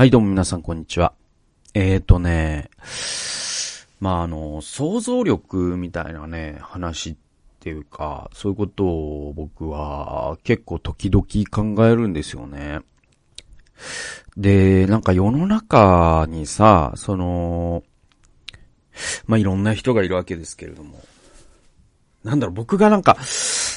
[0.00, 1.12] はい、どうも皆さん、こんにちは。
[1.74, 2.70] えーとね、
[4.00, 7.16] まあ、あの、想像力みたいなね、話っ
[7.60, 11.26] ていうか、そういうことを僕は結構時々
[11.74, 12.80] 考えるんですよね。
[14.38, 17.82] で、なんか世の中にさ、その、
[19.26, 21.04] まあ、いろんな人がいるわけですけれども、
[22.24, 23.18] なんだろう、僕がなんか、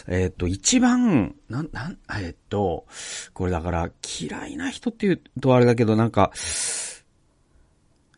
[0.07, 2.85] えっ、と、一番、なん、なん、えっ、と、
[3.33, 3.89] これだから
[4.21, 6.31] 嫌いな人って言うとあれだけど、なんか、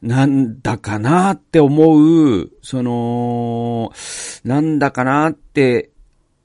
[0.02, 3.92] なんだかなって思う、その、
[4.44, 5.92] なんだかなって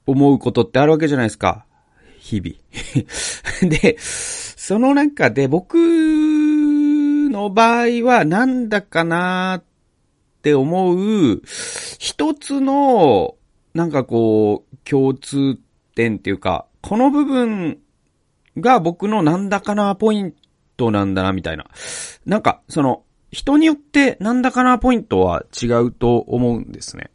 [0.05, 1.65] 思うことってあるわけじゃないですか。
[2.19, 2.55] 日々。
[3.69, 9.63] で、その中で僕の場合はなんだかなっ
[10.41, 11.41] て思う
[11.99, 13.35] 一つの
[13.73, 15.57] なんかこう、共通
[15.95, 17.79] 点っていうか、この部分
[18.57, 20.33] が僕のなんだかなポイン
[20.75, 21.67] トなんだな、みたいな。
[22.25, 27.09] なんか、その、人によってなんだかなポイントは違うと思うんですね。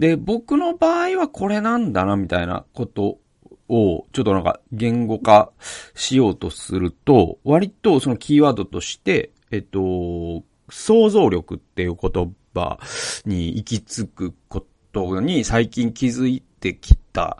[0.00, 3.20] で、僕の場合はこれなんだな、みたいなこと
[3.68, 5.52] を、ちょっとなんか言語化
[5.94, 12.80] しようとすると、割とそのキーワードとして、えっと、想像力っていう言葉
[13.24, 17.36] に行き着くことに最近気づいてきた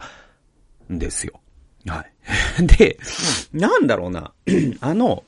[0.93, 1.41] んですよ。
[1.87, 2.05] は
[2.59, 2.67] い。
[2.67, 2.99] で、
[3.53, 4.33] なんだろうな。
[4.81, 5.25] あの、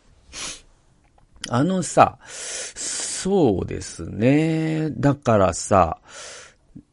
[1.48, 4.90] あのさ、そうですね。
[4.90, 5.98] だからさ、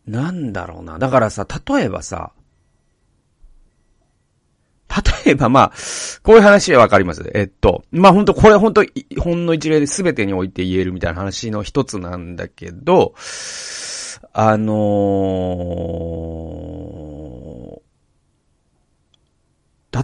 [0.06, 1.00] なんだろうな。
[1.00, 2.32] だからさ、例えばさ、
[5.26, 5.72] 例えばまあ、
[6.22, 7.32] こういう話はわかります。
[7.34, 8.84] えっと、まあ本当これ本当
[9.22, 13.14] ほんの一例で全てにおいて言えるみたいな話の一つなんだけど、
[14.34, 15.81] あの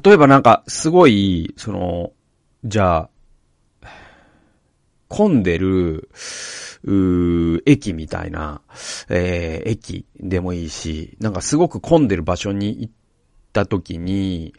[0.03, 2.12] 例えばなんか、すごい、その、
[2.64, 3.09] じゃあ、
[5.08, 6.09] 混んでる、
[6.84, 8.62] う駅みたいな、
[9.09, 12.94] えー、駅でもいいし、なんかすごく混んでる場所に行っ
[13.54, 14.54] た時に、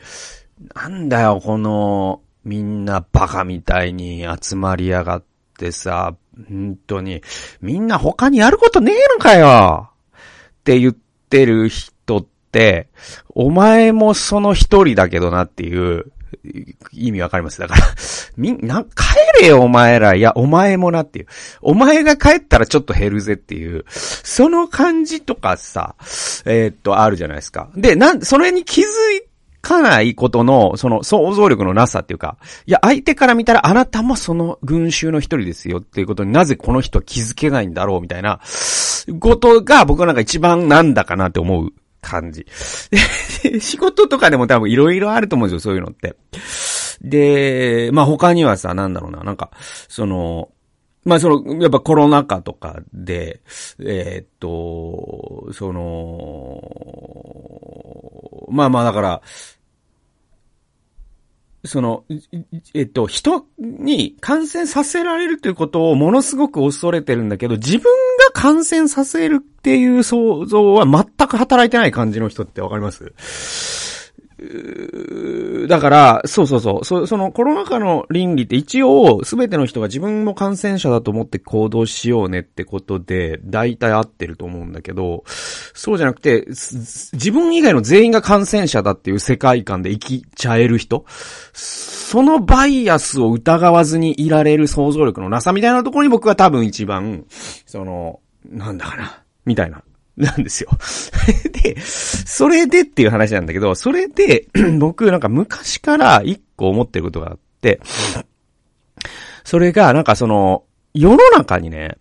[0.74, 5.24] なんだよ、この、みんなバカみたいに集まりやがっ
[5.58, 6.16] てさ、
[6.48, 7.22] 本当に、
[7.60, 11.97] みんな他にやることねえのかよって言ってる人、
[13.34, 16.12] お前もその一人だけどなっていう、
[16.92, 17.58] 意味わかります？
[17.60, 17.82] だから、
[18.36, 20.14] みんな、帰れよお前ら。
[20.14, 21.26] いや、お前もなっていう。
[21.60, 25.94] お前が帰ったらちょっと減るぜっていう、その感じとかさ、
[26.44, 27.70] えー、っと、あるじゃないですか。
[27.76, 28.84] で、なん、それに気づ
[29.60, 38.40] かないことの、その想像力のなさっていうか、いや、相手から見たらあなたもその群衆の一人ですよっていうことになぜこの人は気づけないんだろうみたいな、
[39.20, 41.72] ことが僕はなんか一番なんだかなって思う
[42.08, 42.46] 感じ。
[43.60, 46.16] 仕事とかでも多分いろいろあると思うんですよ、そういうのって。
[47.02, 49.50] で、まあ他にはさ、なんだろうな、なんか、
[49.88, 50.48] その、
[51.04, 53.40] まあその、やっぱコロナ禍とかで、
[53.80, 56.62] えー、っと、その、
[58.50, 59.22] まあまあだから、
[61.64, 62.04] その、
[62.74, 73.97] えっと、人に感染させられるということをものすごく恐れてるんだけど、自分が感染させるっていう想像は全く働いてない感じの人ってわかります？
[75.68, 76.84] だから、そうそうそう。
[76.84, 91.04] そそのコロナ禍の倫理って一応、すべての人が自分も感染者だと思って行動しようねってことで、大体合ってると思うんだけど、そうじゃなくて、自分以外の全員が感染者だっていう世界観で生きちゃえる人
[91.52, 97.24] そのバイアスを疑わずにいられる想像力のなさみたいなところに僕は多分一番、
[97.66, 99.82] その、なんだかな、みたいな
[100.20, 100.70] なんですよ。
[101.62, 104.48] で、それでっていう話なんだけど、それで、
[104.78, 107.80] 僕なんか昔から一個思ってることがあって、
[109.44, 111.96] それがなんかその、世の中にね、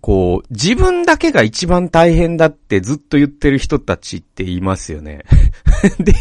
[0.00, 5.24] こう、自分だけが一番大変だってずっと言ってる人たちって言いますよね。
[5.98, 6.14] で、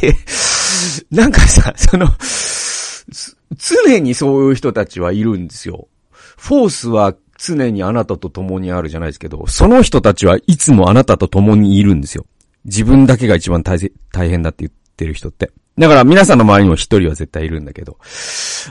[1.11, 2.07] なんかさ、その、
[3.57, 5.87] 常にそういう人たちはいるんですよ。
[6.37, 12.25] フォースは常にあなたと共にあるじゃないですけど、その人たちはいつもあなたと共にいるんですよ。
[12.65, 13.79] 自分だけが一番大
[14.11, 15.51] 大変だって言ってる人って。
[15.77, 17.97] だから皆さんの周りにも一人は絶対いるんだけど。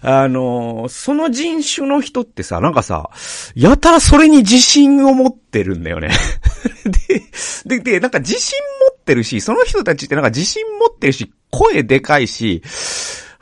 [0.03, 3.11] あのー、その人種の人ってさ、なんかさ、
[3.57, 6.11] やたらそれに自信を持ってるんだよね
[7.67, 8.57] で、で、で、なんか自信
[8.93, 12.63] 持ってるし、その人たちってなんか自信持ってるし、声でかいし、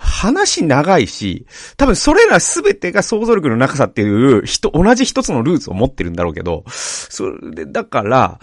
[0.09, 1.47] 話長いし、
[1.77, 8.41] 多分それらすべてが想像力の長さっていう人、同じ一つのルーツを持ってるんだろうけど、それで、だから、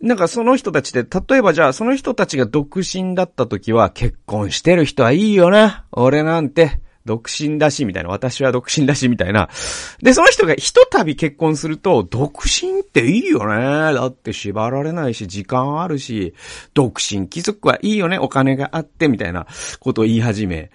[0.00, 5.84] なんかその人たちで、例えばじゃあその人たちが独身だった時は結婚してる人はいいよな。
[5.92, 8.10] 俺なんて、独身だし、みたいな。
[8.10, 9.48] 私は独身だし、みたいな。
[10.02, 10.80] で、その人が一度
[11.14, 13.94] 結婚すると、独身っていいよね。
[13.94, 16.34] だって縛られないし、時間あるし、
[16.74, 18.18] 独身貴族はいいよね。
[18.18, 19.46] お金があって、みたいな
[19.78, 20.70] ことを言い始め。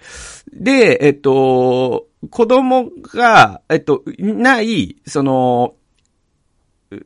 [0.52, 5.74] で、えっと、子供が、えっと、ない、その、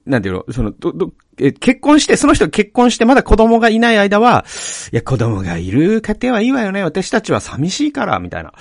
[0.05, 4.44] なんていうの、その、ど、ど、え、結婚して、その人が結婚してまだ子供がいない間は、
[4.93, 6.82] いや、子供がいる家庭はいいわよね。
[6.82, 8.53] 私たちは寂しいから、みたいな。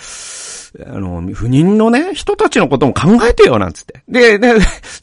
[0.86, 4.04] あの、不妊のね、人たちのことも考えてよ、なんつって。
[4.08, 4.60] で、で、で、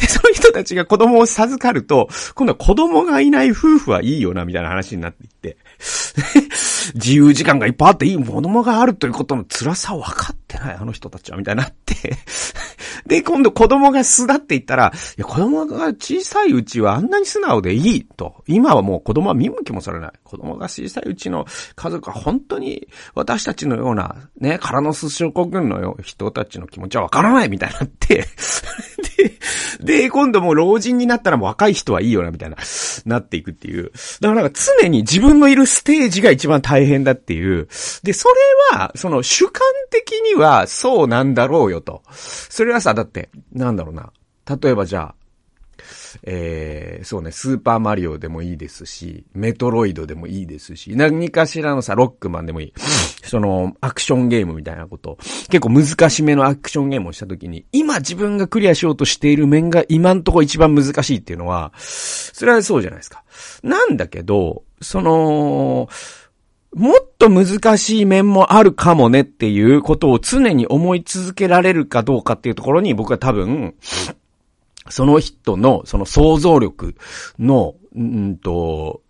[0.06, 5.56] その人たちが子供を授かると、今度は子供がいない夫婦はいいよな、みたいな話になっていって。
[6.94, 11.94] 自由時間がいっぱいあっていい子供があるということの辛さを分かってない、あの人たちは、みたいになって
[13.06, 18.44] で、今度子供が巣立っていったら、いや、子供が小さいうちはあんなに素直でいいと。
[18.46, 20.12] 今はもう子供は見向きもされない。
[20.24, 28.26] 子供が小さいうちの家族は本当に私たちのような、ね、空の寿司諸国の人たちの気持ちはわからないみたいになって
[29.16, 29.32] で、
[29.80, 32.56] で、今度もう老人になったらもう若い人はいいよな、みたいな、
[33.04, 33.92] なっていくっていう。
[34.20, 37.68] だからなんか常に自分のいるステージが一番大変だっていう。
[38.02, 38.28] で、そ
[38.72, 42.02] れは、その主観的にはそうなんだろうよと。
[42.10, 44.12] それはさ、だって、なんだろうな。
[44.60, 45.14] 例えばじゃあ、
[46.22, 52.72] えー、そうね、スーパーマリオでもいいですし、メトロイドでもいいですし、何かしらのさ、ロックマンでもいい。
[53.24, 55.18] その、アクションゲームみたいなこと、
[55.50, 63.24] 結構難しめのアクションゲームをしたときに、今自分がクリアしようとしている面が今んとこ一番難しいっていうのは、それはそうじゃないですか。
[63.62, 65.88] なんだけど、その、
[66.76, 73.74] もっと難しい面もあるかもねっていうことを常に思い続けられるかどうかっていうところに僕は多分、
[74.90, 76.94] その人の、その想像力
[77.38, 79.00] の、うんと、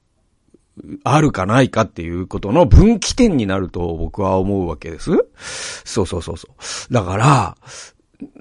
[1.02, 5.10] あるかないかっていうことの分岐点になると僕は思うわけです。
[5.84, 6.94] そうそうそうそう。
[6.94, 7.56] だから、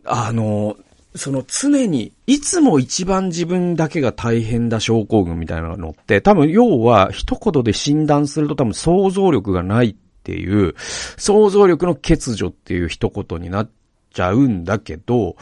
[0.05, 0.77] あの、
[1.15, 10.75] その常に、いつも一番自分だけが大変だ症候群みたいなのって、多分要は一言で診断すると多分想像力がないっていう、
[11.17, 13.69] 想像力の欠如っていう一言になっ
[14.13, 15.37] ちゃうんだけど、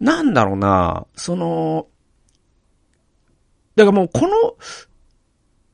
[0.00, 1.86] なんだろうな、その、
[3.76, 4.56] だからもうこの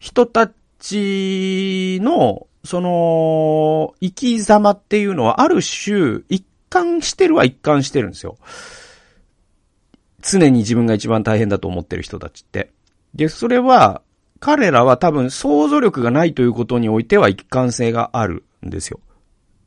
[0.00, 0.50] 人た
[0.80, 8.36] ちの、その、生き様っていうのはある種、一貫してるは一貫してるんですよ。
[10.30, 12.70] 常に自分が一番大変だと思ってる人たちって。
[13.14, 14.02] で、それは、
[14.40, 19.00] 彼らは多分想像力がないということにおいては一貫性があるんですよ。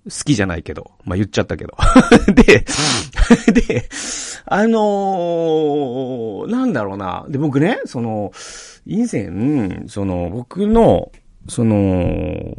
[0.05, 0.91] 好きじゃないけど。
[1.03, 1.75] まあ、言っちゃったけど。
[2.33, 2.65] で、
[3.51, 3.89] で、
[4.45, 7.25] あのー、なんだろうな。
[7.29, 8.31] で、僕ね、その、
[8.85, 11.11] 以前、その、僕の、
[11.47, 12.55] その、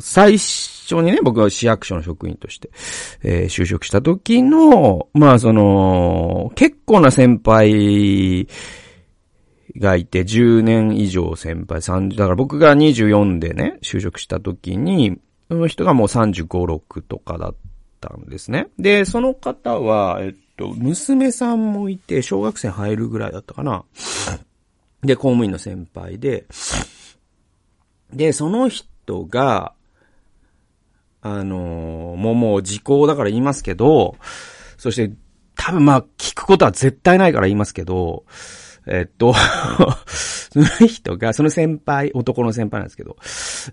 [0.00, 2.70] 最初にね、僕は市役所の職員として、
[3.22, 8.46] えー、就職した時の、まあその、結構な先輩
[9.76, 15.18] がいて、10年以上先輩、30、だから僕が24でね、就職した時に、
[15.48, 17.54] その人がもう35、6とかだっ
[18.00, 18.68] たんですね。
[18.78, 23.84] で、その方は、えっと、娘さんもいて、小学生入るぐらいだったかな。
[25.02, 26.46] で、公務員の先輩で、
[28.12, 29.72] で、その人が、
[31.22, 34.16] あの、もうもう時効だから言いますけど、
[34.78, 35.14] そして
[35.56, 38.24] 多分まあ聞くことは絶対ないから言いますけど、
[38.86, 39.34] えっと
[40.50, 43.16] その人が、その先輩、男の先輩なんですけど、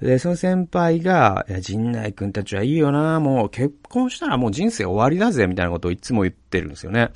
[0.02, 7.10] で、その先輩が、いや、陣内くんたちはいいよな、もう結婚したらもう人生終わりだぜ、みたいなことをいつも言ってるんですよね。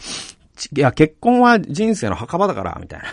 [0.75, 3.05] いや、結婚は人生の墓場だから、みたいな。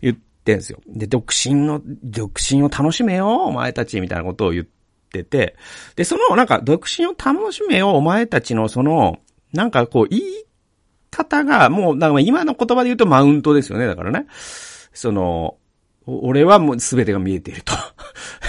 [0.00, 0.16] 言っ
[0.48, 0.80] てんですよ。
[0.86, 4.66] で、独身の、独身を楽しめよ、お前たち、みたいなことを言っ
[5.12, 5.56] てて、
[5.94, 9.18] で、その、なんか、独身を楽しめよ、お前たちの、その、
[9.52, 10.22] なんかこう、言い
[11.10, 14.26] 方が、もう、なんか今の言葉で言うとマウントですよね、だからね。
[14.94, 15.57] その、
[16.10, 17.74] 俺はもう全てが見えていると。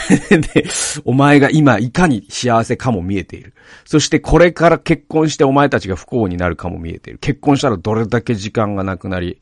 [0.53, 0.65] で、
[1.03, 3.53] お前が今いかに幸せかも見えている。
[3.85, 7.19] そしてこれから結婚してお前たちが不幸になるかも見えている。
[7.19, 9.39] 結婚したらどれだけ時間がなくなり、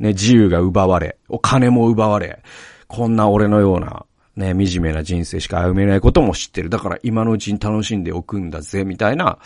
[0.00, 2.42] ね、自由が奪われ、お金も奪われ、
[2.88, 6.70] こんな俺のような、ね、惨めな人生しか歩めないことも知ってる。
[6.70, 9.38] だから今のうちに楽しんでおくんだぜ、みたいな、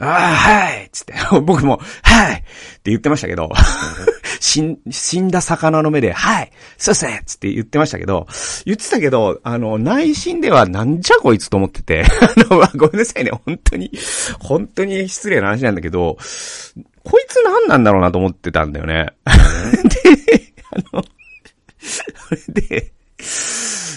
[0.00, 2.36] ああ、はいつって、 僕も、はいっ
[2.82, 3.48] て言ってましたけど、
[4.44, 8.26] 死ん、死んだ魚の目で、はい、そうっすねつって言ってましたけど、
[8.66, 13.90] 言ってたけど、あの、内心ではなんじゃこいつと思ってて、 あの、ごめんなさいね、本当に、
[14.38, 16.18] 本当に失礼な話なんだけど、
[17.04, 19.14] こいつ何なんだろうなと思ってたんだよね。
[19.24, 21.04] で、あの、
[22.52, 22.92] で、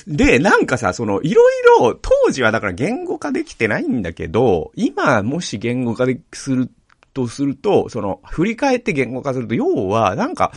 [0.07, 6.71] で、なんかさ、その、いろいろ、当時はだから言語化できてないんだけど、今、もし言語化でする
[7.17, 10.51] とすると、その、振り返って言語化すると、要は、なんか、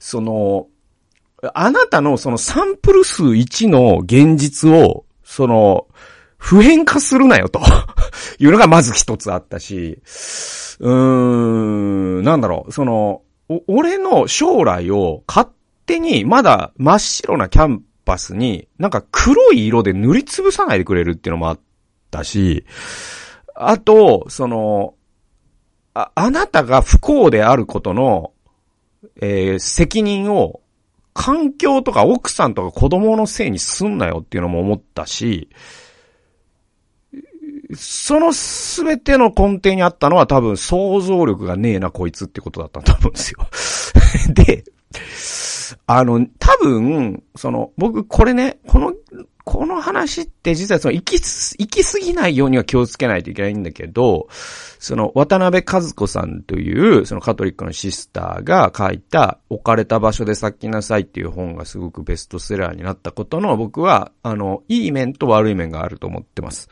[0.00, 0.66] その、
[1.54, 5.86] あなたのそのサンプル数1の現実を、その、
[6.38, 7.60] 普遍化するなよと。
[8.38, 10.00] いうのがまず一つあったし、
[10.80, 13.22] うーん、なんだろう、その、
[13.68, 15.48] 俺の将来を勝
[15.86, 21.60] 手にまだ真っ白なキャンパスになんか黒い色で塗りつぶさないでくれるっていうのもあっ
[22.10, 22.64] たし、
[23.54, 24.95] あと、その、
[25.96, 28.32] あ、あなたが不幸であることの、
[29.22, 30.60] えー、責任を
[31.14, 35.48] 環境とか奥さんとか子供のせいにすんなよっていうのも思ったし、
[37.74, 43.48] そのすべての根底にあったのは多分想像力がねえなこいつってことだったと思うんですよ。
[44.34, 44.64] で、
[45.86, 48.92] あの、多分、その、僕これね、この、
[49.46, 54.26] この話って実はその、行き、行き過ぎないようには気をつけないといけないんだけど、
[54.80, 66.68] その、渡辺和子さんという、そのカトリックのシスターが書いた、置かれた場所で咲きなさいっていう本がすごくベストセラーになったことの、僕は、あの、いい面と悪い面があると思ってます。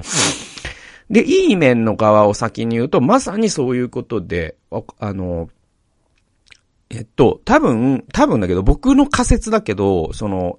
[1.08, 4.56] で、いい面の側を先に言うと、まさにそういうことで、
[4.98, 5.48] あの、
[6.90, 10.58] えっと、多分、多分だけど、僕の仮説だけど、その、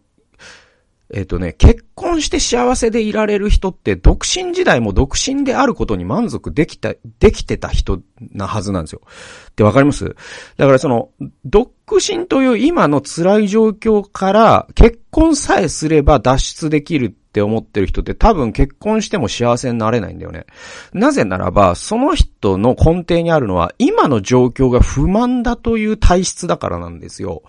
[1.15, 8.01] えっとね、結婚して幸せでいられる人って、独身時代も独身であることに満足できた、できてた人
[8.33, 9.01] なはずなんですよ。
[9.49, 10.13] ってわかります？
[10.57, 11.11] だからその、
[11.45, 11.71] 独
[12.05, 20.45] 身という今の辛い状況から、結婚さえすれば脱出できるって思ってる人って多分結婚しても幸せになれないんだよね。
[20.91, 27.41] なぜならば、その人の根底にあるのは、今の状況が不満だという体質だからなんですよ。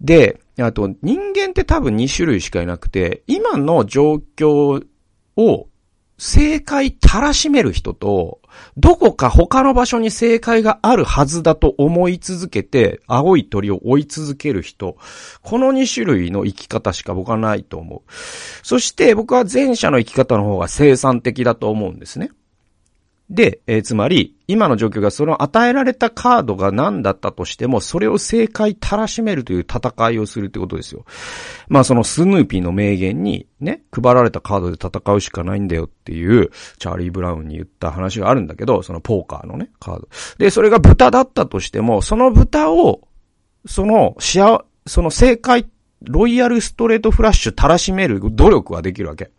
[0.00, 4.84] で、あと、人間って多分2種類しかいなくて、今の状況
[5.36, 5.68] を
[6.18, 8.40] 正解たらしめる人と、
[8.76, 14.96] どこか他の場所に正解があるはずだと思い続けて、青い鳥を追い続ける人。
[15.42, 18.12] この2種類の生き方しか僕はないと思う。
[18.64, 22.30] そして僕は前者の生き方の方が生産的だと思うんですね。
[23.30, 31.04] で、えー、つまり、今の状況がその与えられたカードが何だったとしても、それを正解たらしめるという戦いをするってことですよ。
[31.68, 40.08] まあそのスヌーピーの名言にね、配られたカードで戦うしかないんだよっていう、チャーリー・ブラウンに言った話があるんだけど、そのポーカーのね、カード。
[40.38, 43.02] で、それが豚だったとしても、その豚を、
[43.66, 45.66] その、しあ、その正解、
[46.00, 49.30] ロイヤルストレートフラッシュたらしめる努力はできるわけ。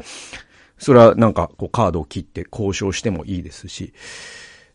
[0.78, 3.94] それはなんか、こう、カードを切って交渉してもいいですし、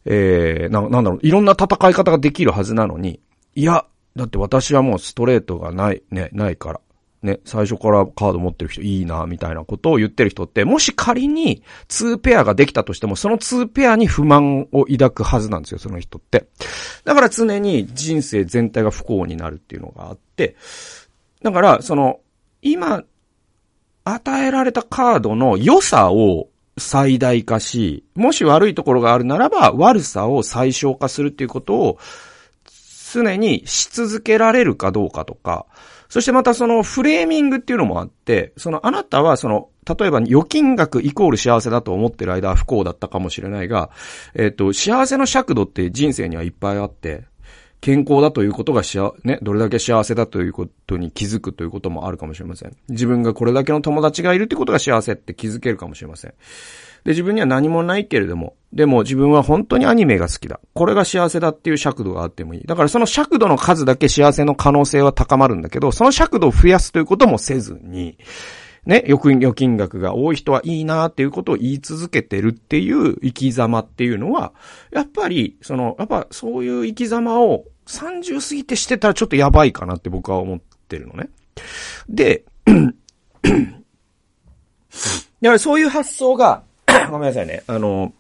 [0.05, 3.21] えー、な、なんだろう、いろんな戦い方ができるはずなのに、
[3.55, 6.81] いや、だって私はもうストレートがない、ね、ないから。
[7.23, 16.49] ね、最初からカード持ってる人いいな、みたいなことを言ってる人って、もし仮に2ペアができたとしても、その2ペアに不満を抱くはずなんですよ、その人って。
[17.05, 20.57] だから常に人生全体が不幸になるっていうのがあって、
[21.43, 22.21] だから、その、
[22.61, 23.05] 今、
[24.05, 31.99] 与えられたカードの良さを最大化し、もし悪いところがあるならば悪さを最小化するっていうことを
[33.13, 35.67] 常にし続けられるかどうかとか、
[36.09, 43.91] そしてまたそのフレーミングっていうのもあって、そのあなたはその、例えば預金額イコール幸せだと思ってる間は不幸だったかもしれないが、
[44.35, 47.25] えっ、と、幸せの尺度って人生にはいっぱいあって、
[47.85, 52.75] 健康だということがしあ、ね、どれだけ幸せだということに気づくということもあるかもしれません。
[52.89, 56.31] 自分がこれだけの友達がいるってことが幸せって気づけるかもしれません。
[56.31, 60.61] で、自分には何もないけれども、でも自分は本当にアニメが好きだ。
[60.73, 62.63] これが幸せだっていう尺度があってもいい。
[62.65, 68.17] だからその尺度の数だけ幸せの可能性は高まるんだけど、その尺度を増やすということもせずに、
[68.87, 74.55] ね、預金額が多い人はいいなっていうことを言い続けてるっていう生き様っていうのは、
[74.91, 81.29] やっぱり、その、やっぱそういう生き様を30過ぎてしてたらちょっとやばいかなって僕は思ってるのね。
[82.09, 82.45] で、
[85.45, 86.63] だからそういう発想が、
[87.11, 87.63] ごめんなさいね。
[87.67, 88.13] あの、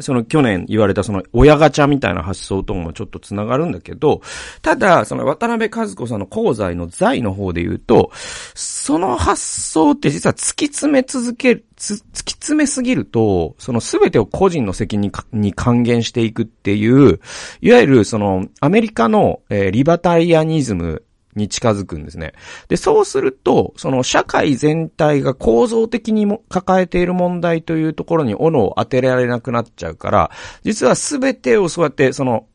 [0.00, 4.20] その去年言われたその親ガチャみたいな発想ともちょっと繋がるんだけど、
[4.62, 8.10] ただ、その渡辺和子さんの功罪の財の方で言うと、
[8.54, 17.20] その発想って実は突き詰め続ける、突き詰めすぎると、その全てを個人の責任に還元していくっていう、
[17.60, 21.02] いわゆるそのアメリカの、えー、リバタリアニズム
[21.36, 22.32] に近づくんですね。
[22.68, 30.30] で、そうすると、その社会全体が構造的にも抱えている問題というところに斧を当てられなくなっちゃうから、
[30.62, 32.46] 実は全てをそうやって、その、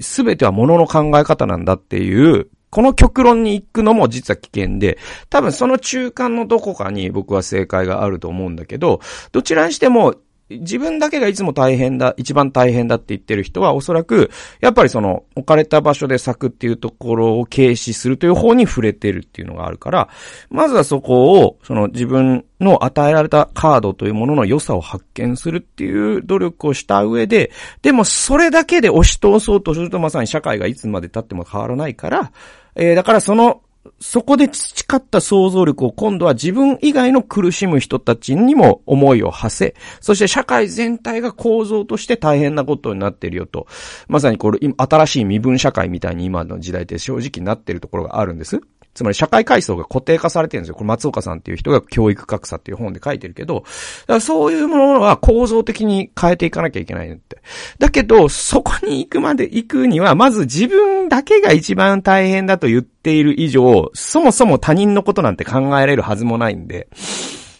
[0.00, 4.98] すべては物の考え方なんだっていうこの極論に行くのも実は危険で、
[5.28, 9.00] 多分その中間のどこかに僕は正解があると思うんだけど、
[9.32, 10.14] どちらにしても
[10.50, 14.30] 自分だけがいつも大変だ、一番大変だって言ってる人はおそらく、
[14.60, 20.08] やっぱりその置かれた場所で咲くっていうところを軽視するという方に触れてるっていうのがあるから、
[20.50, 27.52] まずはそこを、その自分の与えられたカードというものの良さを発見するっていう努力をした上で、
[27.82, 32.32] でもそれだけで押し通そうとするとまさに社会がいつまで経っても変わらないから、
[32.74, 33.62] えー、だからその
[33.98, 43.66] そこで培った想像力を今度は自分以外の苦しむ人たちにも思いを馳せ、そして社会全体が構造として大変なことになっているよと。
[44.08, 48.60] まさにこれ、新しい身分社会みたいに今の時代って正直なっているところがあるんです。
[48.94, 50.74] つまり社会階層が固定化されてるんですよ。
[50.74, 57.40] これ松岡さんっていう人が教育格差っていう本で書いてるけど、だからそういうものは構造的に変えていかなきゃいけないって。
[57.78, 66.88] だけど、そこに行くまで行くには、まず自分だけが一番大変だと言っている以上、そもそも他人のことなんて考えられるはずもないんで。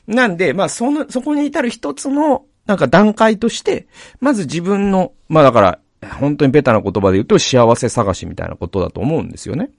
[0.06, 3.86] なんで、まあ、その、そこに至る一つの、なんか段階として、
[4.20, 5.78] まず自分の、まあだから、
[6.18, 9.70] 本当にベタな言葉で言うと幸せ探しみたいなことだと思うんですよね。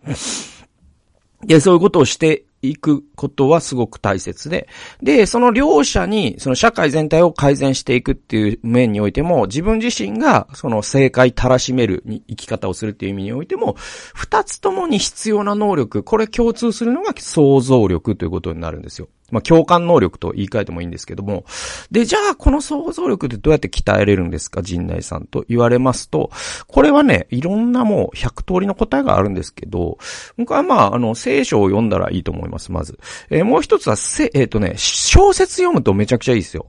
[1.46, 4.68] で、そういうことをしていくことはすごく大切で、
[5.02, 13.76] で、その両者に、その社会全体を改善していくっていう面においても、自分自身がその正解たらしめる生き方をするっていう意味においても、
[14.14, 19.08] 二つともに必要な能力、これ共通するのが想像力ということになるんですよ。
[19.32, 21.46] まあ、共感能力と言い換えてもいいんですけども。
[21.90, 26.32] で、じゃあ、この想像力ってどうやって鍛えれるんですか陣内さんと言われますと、
[26.68, 29.98] これはね、いろんなもう100通りの答えがあるんですけど、
[30.38, 33.00] 僕はまあ、あの、聖書を読んだらいいと思います、まず。
[33.30, 36.68] えー、もう一つは、せ、えっ、ー、とね、小説読むとめちゃくちゃいいですよ。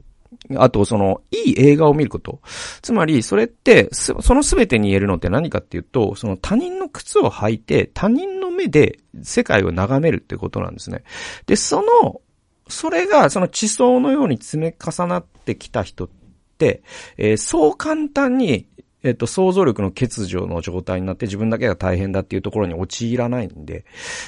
[0.57, 2.41] あと、その、いい映画を見ること。
[2.81, 11.05] つまり、それって、そのすべてに言えるのって何かっていうと、その他人の靴を履いて、他人の目で世界を眺めるってことなんですね。
[11.47, 12.21] で、その、
[12.73, 16.09] それがその地層のように積み重なってきた人っ
[16.59, 16.83] て、
[17.17, 18.67] えー、そう簡単に、
[19.03, 23.85] えっ、と、想像力の欠如の状態になって自分だけが大変だっていうところに陥らないんで、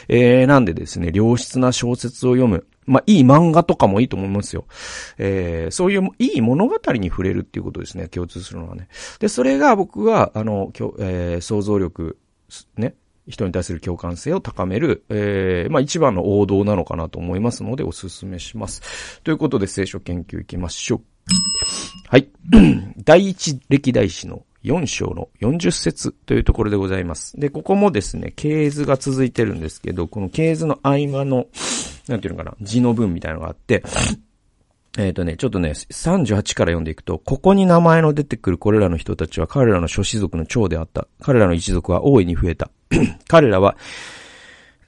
[0.09, 2.67] えー、なんでですね、良質な小説を読む。
[2.87, 4.67] まあ、いい漫画とかもいいと思いますよ。
[5.17, 8.89] えー、そういういい物語に触れるっていうことですね、共通するのはね。
[9.21, 12.19] で、それが僕は、あの、えー、想像力、
[12.77, 12.95] ね、
[13.29, 19.21] 人に対する共感性を高める、えー、まあ一番の王道なのかなと思いますのでお勧めします。
[19.23, 21.01] ということで聖書研究いきましょう。
[22.09, 22.29] はい。
[23.05, 27.39] 第一歴代史の4章の40節というところでございます。
[27.39, 31.47] で、ここもですね、系図が続いてるんですけど、この系図の合間の、
[32.09, 33.83] なんていうのかな、字の文みたいなのがあって、
[34.97, 41.09] えっ、ー、とね、ちょっとね、38から読んでいくと、ここに名前の出てくるこれらの人たちは彼らの諸子族の長であった。
[41.21, 42.71] 彼らの一族は大いに増えた。
[43.29, 43.77] 彼らは、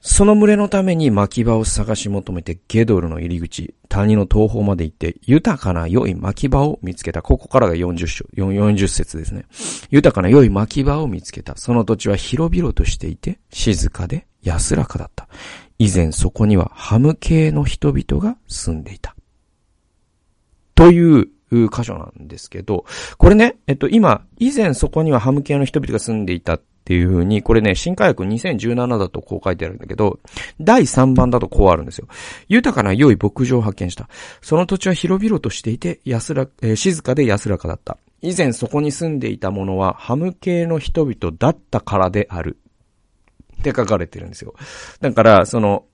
[0.01, 7.21] その群れのために巻き場を探し求めてゲドルの入り口、谷の東方まで行って豊かな良い巻き場を見つけた。
[7.21, 9.45] ここからが40章、40節ですね。
[9.89, 11.57] 豊かな良い巻き場を見つけた。
[11.57, 15.27] その土地は広々としていて、静かで安らかだった。
[15.77, 19.15] 以前そこにはハム系の人々が住んでいた。
[20.73, 22.85] という箇所なんですけど、
[23.17, 30.19] これね、えっと、今、以前そこにはハム系の人々が住んでいたっていう風に、これね、新科学2017だとこう書いてあるんだけど、
[30.59, 32.07] 第3番だとこうあるんですよ。
[32.47, 34.09] 豊かな良い牧場を発見した。
[34.41, 37.97] その土地は広々としていて、安ら、えー、静かで安らかだった。
[38.21, 42.57] 以前そこに住んでいたものは、ハム系の人々だったからである。
[43.59, 44.53] って書かれてるんですよ。
[45.01, 45.85] だから、その、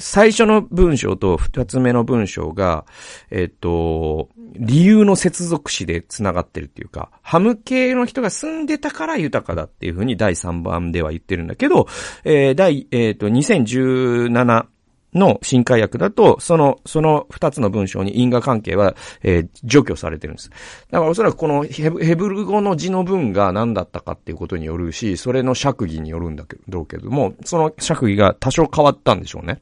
[0.00, 2.86] 最初の文章と二つ目の文章が、
[3.30, 11.86] えっ、と、理由の接続詞で繋がってるっていうか、ハム系の人が住んでたから豊かだっていうふうに第3番では言ってるんだけど、
[12.24, 14.66] えー、第、えっ、と、2017
[15.14, 20.50] の新海訳だと、その、その二つの文章に因果関係は、えー、除去されてるんです。
[20.90, 29.60] だからおそらくこのヘブル語の字の文が何だったかっていうことによるし、それの釈義によるんだけど、けども、その釈義が多少変わったんでしょうね。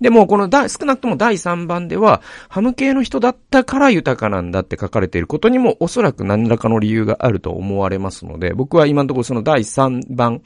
[0.00, 10.42] でも、この少なくとも第3番では、ハム系の人だったから豊かなんだって書かれていることにも、おそらく何らかの理由があると思われますので、僕は今のところその第3番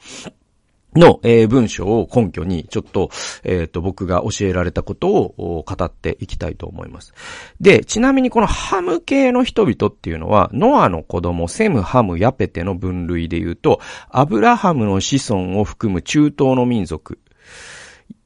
[0.95, 3.09] の、えー、文章を根拠に、ちょっと、
[3.43, 7.13] えっ、ー、と、僕が教えられたことを語っていきたいと思います。
[7.59, 13.79] で、ちなみにこのハム系の人々っていうのは、ノアの子供、セム、ハム、ヤペテの分類で言うと、
[14.09, 17.19] アブラハムの子孫を含む中東の民族。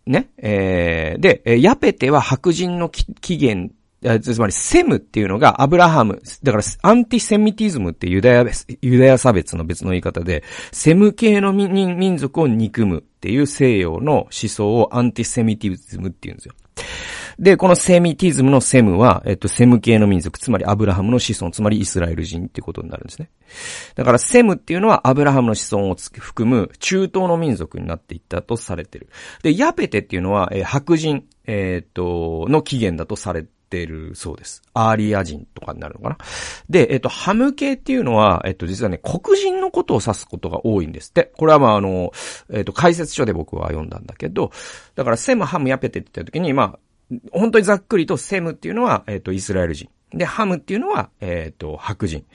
[0.05, 0.29] ね。
[0.37, 3.73] えー、で、ヤペテは白人の起源
[4.21, 6.21] つまり、セムっていうのがアブラハム。
[6.43, 8.45] だから、アンティセミティズムってユダヤ、
[8.81, 16.53] ユダヤ差別の別の言い方で、セム系の民族を憎むっていう西洋の思想をアンティセミティズムって言うんですよ。
[17.39, 23.29] で、このセミティズムのセムは、えっと、セム系の民族、つまりアブラハムの子孫、つまりイスラエル人ってことになるんですね。
[23.95, 29.09] だから、セムっていうのはアブラハムの子孫を含む中東の民族になっていったとされてる。
[29.43, 34.61] で、ヤペテっていうのは、えー、白人、えー、っと、の起源だとされててるそうです。
[34.73, 36.17] アーリア人とかになるのかな。
[36.69, 41.31] で、えっと、ハム系っていうのは、えっと、実はね、黒人のことを指すことが多いんですって。
[41.37, 42.11] これはまあ、あの、
[42.51, 44.51] えっと、解説書で僕は読んだんだけど、
[44.95, 46.79] だから、セム、ハム、ヤペテって言った時に、まあ、
[47.31, 49.89] 本当にざっくりとセムっていうのは、えっと、イスラエル人。
[50.11, 52.25] で、ハムっていうのは、えっと、白人。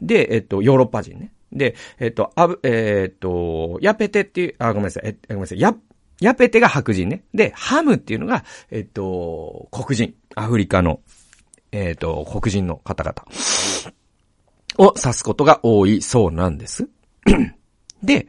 [0.00, 1.32] で、えっと、ヨーロッパ人ね。
[1.52, 5.74] で、えっと、あぶ、えっと、ヤペテっていう、あ、ごめんなさい、え、ごめんなさい、ヤ、
[6.20, 7.24] ヤペテが白人ね。
[7.34, 10.14] で、ハムっていうのが、えっと、黒人。
[10.34, 11.00] アフリカの、
[11.72, 13.24] えっと、黒人の方々
[14.78, 16.88] を指すことが多いそうなんです。
[18.02, 18.28] で、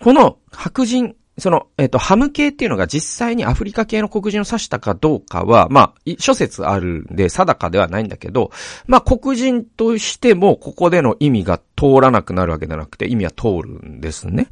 [0.00, 8.52] この白人その、えっ、ー、と、ハム系っていうのが実際にアフリカ系の黒人を指したかどうかは、まあ、諸説あるんで定かではないんだけど、
[8.86, 14.48] まあ、黒人としてもここでの意味が通らなくなるわけじゃなくて、意味は通るんですね。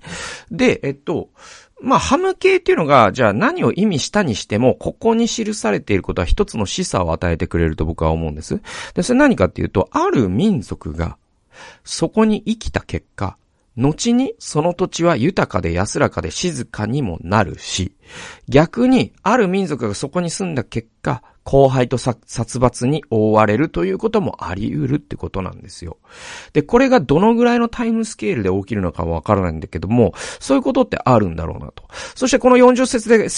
[0.50, 1.28] で、えっと、
[1.82, 8.60] まあ、ハム系っていうのが、じゃあ何を意味したにしても、ここに記されていることは一つの示唆を与えてくれると僕は思うんです。
[8.94, 11.18] で、それ何かっていうと、ある民族が、
[11.84, 13.36] そこに生きた結果、
[13.76, 17.96] 後にその土地は豊かで安らかで静かにもなるし、
[18.48, 22.20] 逆にある民族がそこに住んだ結果、荒廃と殺
[22.58, 25.98] 伐に覆われるということもあり得るってことなんですよ。
[26.52, 31.84] で、これがどのぐらいのタイムスケールで起きるのかはわからないんだけども、そういうことってあるんだろうなと。
[32.14, 33.28] そしてこの40節で、えー、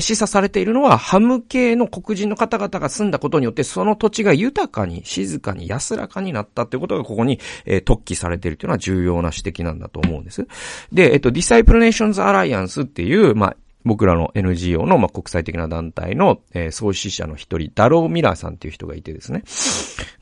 [0.00, 10.46] 示唆されているのは、ハム系の黒人の方々が住んだことによって、その土地が豊かに、静かに、安らかになったってことがここに、えー、特記されているというのは重要な指摘なんだと思うんです。
[10.92, 19.42] で、えっと、Disciple Nations Alliance っていう、まあ、僕らの NGO の、まあ、国際的な団体の、えー、創始者の一人、ダロー・ミラーさんっていう人がいてですね。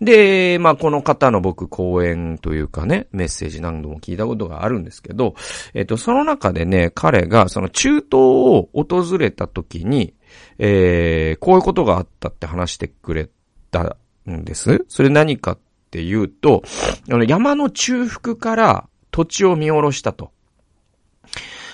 [0.00, 5.34] で、まあ、この方の僕講演というかね、メッセージ何度も聞いたことがあるんですけど、
[5.74, 10.14] えっ、ー、と、その中でね、彼がその中東を訪れた時に、
[10.58, 13.28] えー、こういうことがあったって話してくれ
[13.70, 13.96] た
[14.28, 14.84] んです。
[14.88, 15.58] それ何かっ
[15.90, 16.62] ていうと、
[17.10, 20.32] あの山の中腹から土地を見下ろしたと。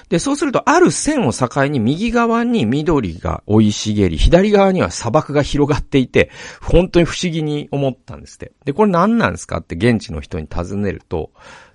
[0.08, 6.30] で、そうすると、ある線を境に右側に緑が生い茂り、左側には砂漠が広がっていて、
[6.62, 8.52] 本当に不思議に思ったんですって。
[8.64, 11.30] で、これ何なんですかって現地の人に尋ねると、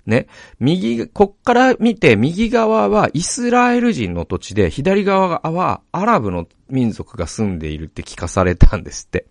[0.06, 0.26] ね、
[0.58, 9.26] 右、こっから見て、右側はイスラエル人の土地で、左側はアラブの民族が住んでいるって聞かされたんですって。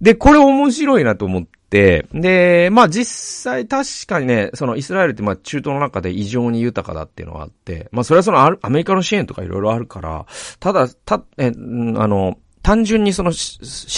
[0.00, 10.26] で、これ面白いなと思っ、で、まあ実際確かにね、そのイスラエルってまあ中東の中で異常に豊かだっていうのがあって、まあそれはそのアメリカの支援とかいろいろあるから、
[10.60, 13.34] ただ、た、え、あの、単純にその思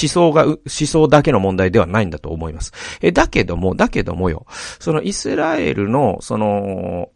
[0.08, 2.72] 想が、思想だけの問題ではないんだと思います。
[3.00, 4.46] え、だけども、だけどもよ、
[4.78, 7.10] そのイスラエルの、その、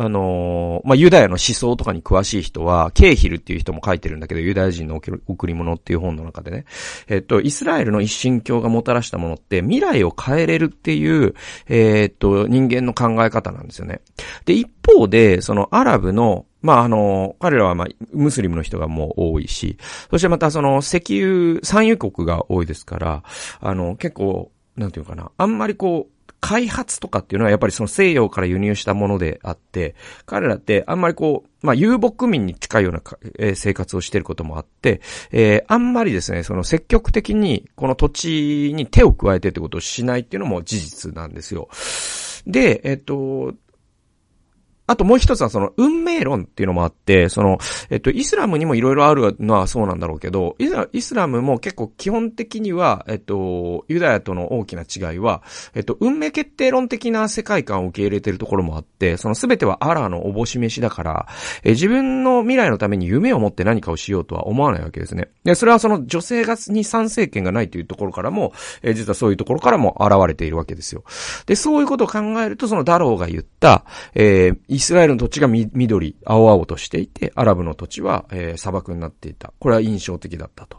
[0.00, 6.64] あのー、まあ、ユダヤの思想とかに詳しい人は、ケーヒルっていう人も書いてるんだけど、ユダヤ人の贈り物っていう本の中でね。
[7.06, 11.34] えっと、イスラエルの一神教がもたらしたものって、未来を変えれるっていう、
[11.68, 14.00] えー、っと、人間の考え方なんですよね。
[14.46, 19.76] で、一方で、そのアラブの、まあ、あの、彼らはまあ、ムスリムの人がもう多いし、
[20.10, 23.22] そしてまたその石油、産油国が多いですから、
[23.60, 29.94] あの、結構、なんていうかな、あんまりこう、開発とかっていうのはやっぱりその西洋から輸入したものであって、
[30.26, 33.02] 彼らってあんまりこう、まあ、遊牧民に近いような、
[33.38, 41.68] えー、生活をしていることもあって、えー、あんまりですね、その積極的にこの土地に手を加えてってことをしないっていうのも事実なんですよ。
[42.46, 43.54] で、えっと、
[44.90, 47.58] あともう一つはその運命論っていうのもあって、その、
[47.90, 50.56] えっと、イスラムにもいろいろあるのはそうなんだろうけど、
[50.92, 55.42] イスラムも結構基本的には、えっと、ユダヤとの大きな違いは、
[55.74, 61.28] えっと、運命決定論的な世界観を受け入れてるところもあって、その全てはアラーのおぼし飯だから、
[61.62, 65.28] え自分の未来のために夢を持って何かをしようとは思わないわけですね。
[65.44, 71.04] で、それはその女性がに参政権がないというところからも、え実はそういうところからも現れているわけですよ。
[71.46, 79.52] で、そういうことを考えると、そのダローが言った、えー、スラエルの土地が緑、青々としていて、アラブの土地は、えー、砂漠になっていた。
[79.58, 80.78] これは印象的だったと。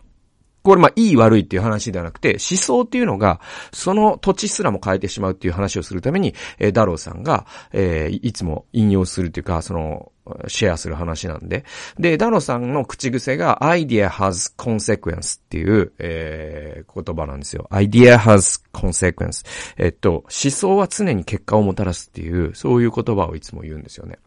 [0.63, 3.39] これまあいい悪いっていう話ではなくて、思想っていうのが、
[3.71, 10.11] その土地すらも変えてしまうっていう話をするために、えー、ダローさんが、えー、いつも引用するっていうか、その、
[10.47, 11.65] シェアする話なんで。
[11.99, 17.67] で、ダロさんの口癖が idea has consequence っていう、えー、言葉なんですよ。
[17.71, 19.45] idea has consequence。
[19.77, 24.19] えっと、思想は常に結果をもたらすっていう、そういう言葉をいつも言うんですよね。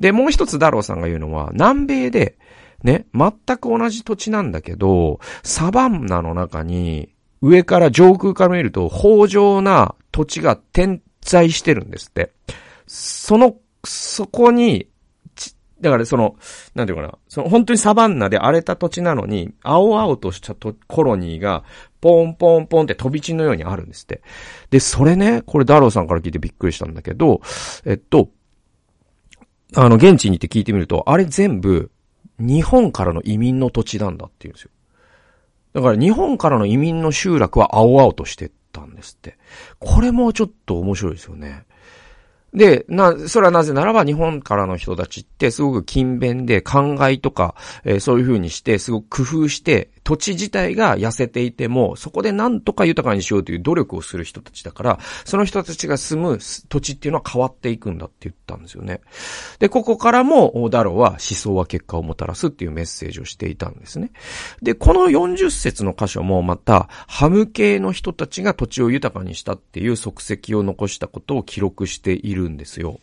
[0.00, 2.38] で、もう一つダローさんが言うのは、南米で、
[2.82, 7.10] ね、全く同じ土地なんだけど、サバンナの中に、
[7.42, 12.32] 上から上空から見ると、豊穣な土地が点在してるんですって。
[12.86, 14.88] その、そこに、
[15.80, 16.36] だからその、
[16.74, 20.54] なんていうかな、その本当にサバンナで荒れた土地なのに、青々とした
[20.86, 21.64] コロニーが、
[22.00, 24.22] ポンポンポンって飛び地のようにあるんですって。
[24.70, 27.40] で、それね、これダローさんから聞いてびっくりしたんだけど、
[27.84, 28.30] えっと、
[29.74, 31.90] あの、現地に行って聞いてみると、あれ全部、
[32.38, 34.70] 日本からの移民の土地なんだって言うんですよ。
[35.74, 39.38] だから日本からの移民の集落は青々としてたんですって。
[39.78, 41.64] これもちょっと面白いですよね。
[42.54, 56.38] で、な、それはなぜならば日本からの人たちってすごく勤勉で考えとか、えー、そういう風にしてすごく工夫して土地自体が痩せていても、そこで何とか豊かにしようという努力をする人たちだから、その人たちが住む
[56.68, 59.00] 土地っていうのは変わっていくんだって言ったんですよね。
[59.58, 64.12] で、ここからも、ダロは思想は結果をもたらすっていうメッセージをしていたんですね。
[64.62, 73.00] で、この40節の箇所もまた、ハム系の人たちが土地を豊かにしたっていう足跡を残したことを記録しているんですよ。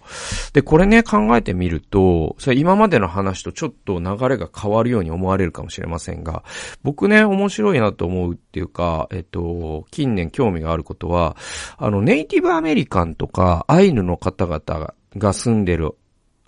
[0.54, 6.46] で、これね、考えてみると、それ今までの話とちょっと流れが変わるように思われるかもしれませんが、
[6.82, 11.36] 僕僕ね、面白いなと思うっていうか、えっと、近年興味があることは、
[11.78, 15.96] あの、ネイティブアメリカンとか、アイヌの方々が住んでる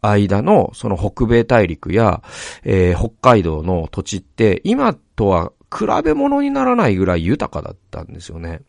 [0.04, 2.22] 間の、その北米大陸や、
[2.64, 8.62] えー、北海道の土地って、今とは比べ物にならないぐらい豊かだったんですよね。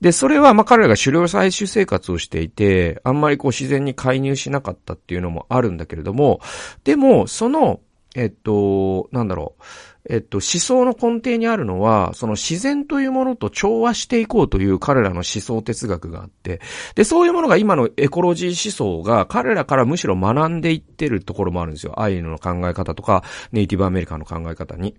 [0.00, 6.40] で、それは、ま、彼らが狩猟採取生活をしていて、あんまりこう自然に介入しなかったっていうのもあるんだけれども、
[6.82, 7.78] でも、その、
[8.14, 9.62] えっと、なんだろう。
[10.08, 16.60] えっと、思想の根底にあるのは、その自然というものと調和していこうという彼らの思想哲学があって、
[16.94, 22.00] で、そういうものが今のエコロジー思想が彼らからむしろ学んでいってるところもあるんですよ。
[22.00, 24.94] アイヌの考え方とか、ネイティブアメリカの考え方に。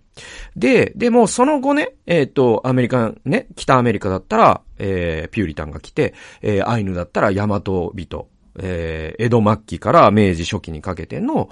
[0.55, 8.27] で、でもその後ね、えっ、と、アメリカね、北アメリカだったら、えー、ピューリタンが来て、えー、アイヌだったらヤマト人。
[8.61, 11.49] えー、江戸末期から明治初期にかけての、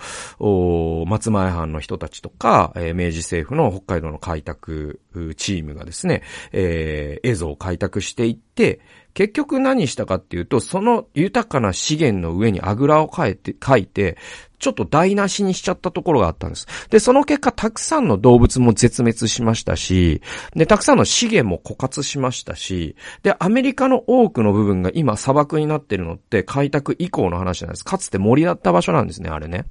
[1.07, 4.99] 松前藩の人たちとか、えー、明治政府の北海道の開拓
[5.35, 8.79] チームがですね、えー、映像を開拓していって、
[9.17, 14.15] 結局何したかっていうと、その豊かな資源の上にあぐらをかいて、書いて、
[14.59, 16.67] ちょっと台無しにしちゃったところがあったんです。
[16.91, 20.21] で、その結果、たくさんの動物も絶滅しましたし、
[20.55, 27.85] で、たくさんの資源も枯渇しましたし、で、アメリカの多くの部分が今砂漠になってるのって開拓以降の話なんです。
[27.85, 29.65] かつて森だった場所なんですね、あれね。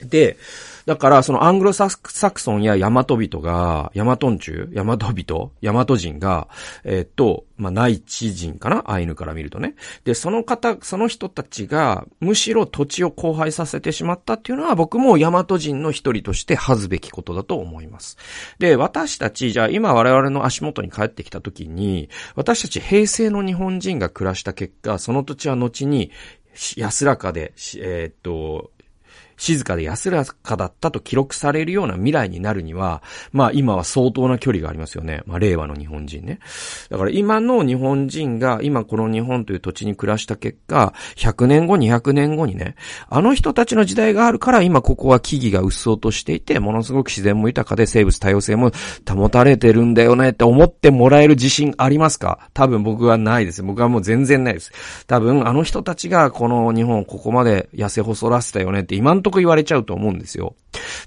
[0.00, 0.36] で、
[0.84, 6.46] だから、そのアングロサクソンやヤマト人が、ヤマトン中、ヤマト人、ヤマト人が、
[6.84, 8.84] えー、っと、まあ、内地人かな？
[8.86, 9.74] アイヌから見るとね。
[10.04, 18.16] で、その方、その人たちが、むしろ土地を荒廃させてしまったっていうのは、僕もヤマト人の一人として恥ずべきことだと思います。
[18.60, 26.12] で、私たち、じゃあ今我々の足元に帰ってきた時に、私たち平成の日本人が暮らした結果、その土地は後に、
[26.76, 28.70] 安らかで、えー、っと、
[29.36, 35.22] 静かで安らかだったと記録されるような未来になるには、まあ今は相当な距離がありますよね。
[35.26, 36.40] まあ令和の日本人ね。
[36.90, 42.76] だから今の日本人が今この日本という土地に暮らした結果、100年後、200年後にね、
[43.08, 48.72] あの人たちの時代があるから今ここは木々がうっそうとしていて、ものすごく自然も豊かで生物多様性も
[49.08, 52.48] 保たれてるんだよねって思ってもらえる自信ありますか？
[52.54, 53.62] 多分僕はないです。
[53.62, 54.72] 僕はもう全然ないです。
[55.06, 60.54] 多分あの人たちがこの日本をここまで痩せ細らせたよねって今んとこ言われちゃうと思うんですよ。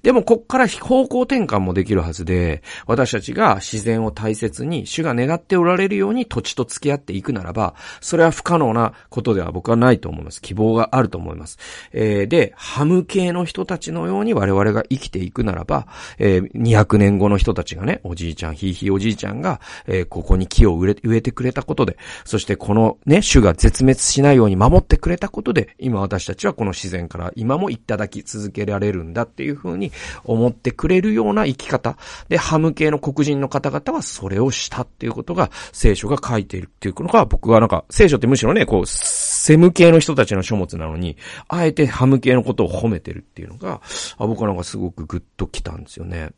[0.02, 10.42] でも、こっから方向転換もできるはずで、私たちが自然を大切に、主が願っておられるように土地と付き合っていくならば、それは不可能なことでは僕はないと思います。
[10.42, 11.58] 希望があると思います。
[11.94, 29.92] えー、で、ハム系の人たちのように我々が生きていくならば、えー、200年後の人たちがね、おじいちゃん、ひいひいおじいちゃんが、えー、ここに木を植え植えてくれたことで、そしてこのね、種が絶滅しないように守ってくれたことで、今私たちはこの自然から今もいただき続けられるんだっていう風に
[30.24, 31.98] 思ってくれるような生き方。
[32.28, 41.18] で、ハム系の黒人の方々はそれをしたっていうことが聖書が書いているっていうのが僕はなんか、聖書ってむしろね、こう、セム系の人たちの書物なのに、
[41.48, 43.82] あえてハム系のことを褒めてるっていうのが、
[44.18, 46.32] あ僕はなんかすごくグッときたんですよね。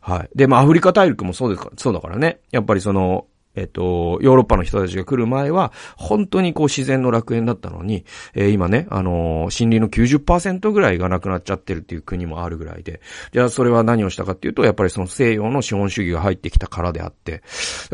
[0.00, 0.28] はい。
[0.34, 2.40] で、まあ、アフリカ大陸もそうですか、そうだからね。
[2.50, 3.26] やっぱりその、
[3.60, 17.42] えっと、ヨーロッパの人たちが来る前は、本当にこう自然の楽園だったのに、えー、今ね、あのー、森林の90%ぐらいがなくなっちゃってるっていう国もあるぐらいで、じゃあそれは何をしたかっていうと、やっぱりその西洋の資本主義が入ってきたからであって、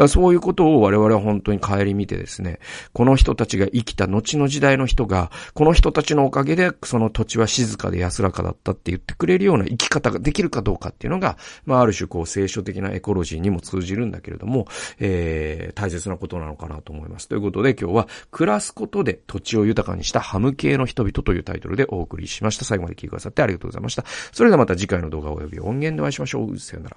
[0.07, 2.61] そういうことを我々は本当に帰り見てですね、
[2.93, 14.69] この人たちが生きた後の時代の人が、この人たちのおかげでその土地は静かで安らかだったって言ってくれるような生き方ができるかどうかっていうのが、まあある種こう聖書的なエコロジーにも通じるんだけれども、
[15.01, 17.29] えーえー、大切なことなのかなと思います。
[17.29, 22.65] ということで今日は、暮らすことで土地を豊かにしたハム系の人々というタイトルでお送りしました。
[22.65, 24.05] 最後まで聞いてくださってありがとうございました。
[24.33, 26.59] それではまた次回の動画及び音源でお会いしましょう。
[26.59, 26.97] さよなら。